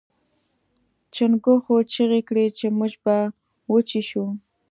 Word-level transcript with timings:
چنګښو 1.13 1.75
چیغې 1.91 2.21
کړې 2.29 2.45
چې 2.57 2.65
موږ 2.77 2.93
به 3.03 3.17
وچې 3.71 4.01
شو. 4.09 4.25